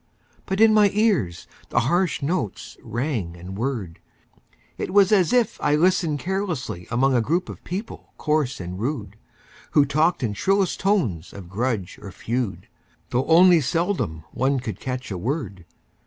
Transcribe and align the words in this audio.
But 0.47 0.59
in 0.59 0.73
my 0.73 0.89
ears 0.95 1.45
the 1.69 1.81
harsh 1.81 2.23
notes 2.23 2.75
rang 2.81 3.37
and 3.37 3.55
whirred; 3.55 3.99
It 4.79 4.91
was 4.91 5.11
as 5.11 5.31
if 5.31 5.61
I 5.61 5.75
listened 5.75 6.17
carelessly 6.17 6.87
Among 6.89 7.13
a 7.13 7.21
crowd 7.21 7.49
of 7.51 7.63
people 7.63 8.11
coarse 8.17 8.59
and 8.59 8.79
rude, 8.79 9.15
Who 9.73 9.85
talked 9.85 10.23
in 10.23 10.33
shrillest 10.33 10.79
tones 10.79 11.33
of 11.33 11.49
grudge 11.49 11.99
or 12.01 12.11
feud, 12.11 12.67
Though 13.11 13.25
only 13.27 13.61
seldom 13.61 14.23
one 14.31 14.59
could 14.59 14.79
catch 14.79 15.11
a 15.11 15.19
word. 15.19 15.65